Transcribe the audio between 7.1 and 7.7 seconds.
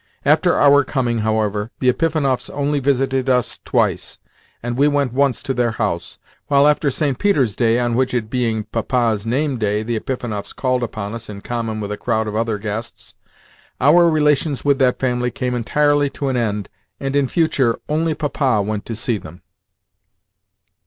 Peter's